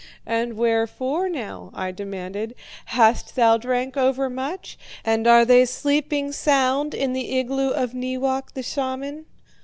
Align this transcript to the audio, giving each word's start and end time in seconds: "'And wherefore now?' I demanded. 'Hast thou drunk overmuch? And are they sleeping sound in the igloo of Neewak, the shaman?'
"'And 0.25 0.57
wherefore 0.57 1.29
now?' 1.29 1.69
I 1.75 1.91
demanded. 1.91 2.55
'Hast 2.85 3.35
thou 3.35 3.57
drunk 3.59 3.95
overmuch? 3.95 4.75
And 5.05 5.27
are 5.27 5.45
they 5.45 5.63
sleeping 5.65 6.31
sound 6.31 6.95
in 6.95 7.13
the 7.13 7.37
igloo 7.37 7.69
of 7.69 7.93
Neewak, 7.93 8.55
the 8.55 8.63
shaman?' 8.63 9.27